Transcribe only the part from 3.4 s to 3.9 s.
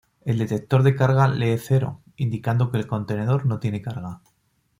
no tiene